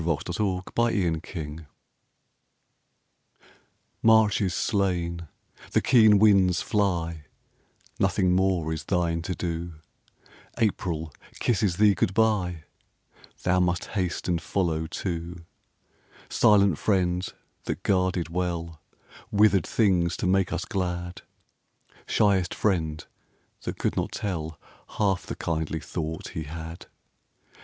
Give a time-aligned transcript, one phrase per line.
[0.03, 1.65] GOD SPEED TO THE SNOW
[4.01, 5.27] March is slain;
[5.73, 7.25] the keen winds fly;
[7.99, 9.75] Nothing more is thine to do;
[10.57, 12.63] April kisses thee good bye;
[13.43, 15.45] Thou must haste and follow too;
[16.29, 17.31] Silent friend
[17.65, 18.81] that guarded well
[19.29, 21.21] Withered things to make us glad,
[22.07, 23.05] Shyest friend
[23.61, 24.59] that could not tell
[24.97, 26.87] Half the kindly thought he had.